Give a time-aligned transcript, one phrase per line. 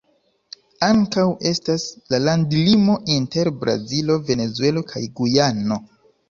[0.85, 5.81] Ankaŭ estas la landlimo inter Brazilo, Venezuelo kaj Gujano.